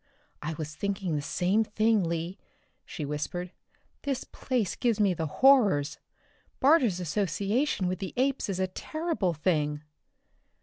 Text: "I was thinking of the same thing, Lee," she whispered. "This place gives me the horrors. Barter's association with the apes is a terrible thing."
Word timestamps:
"I 0.41 0.53
was 0.55 0.73
thinking 0.73 1.11
of 1.11 1.15
the 1.17 1.21
same 1.21 1.63
thing, 1.63 2.03
Lee," 2.03 2.39
she 2.85 3.05
whispered. 3.05 3.51
"This 4.01 4.23
place 4.23 4.75
gives 4.75 4.99
me 4.99 5.13
the 5.13 5.27
horrors. 5.27 5.99
Barter's 6.59 6.99
association 6.99 7.87
with 7.87 7.99
the 7.99 8.15
apes 8.17 8.49
is 8.49 8.59
a 8.59 8.65
terrible 8.65 9.35
thing." 9.35 9.83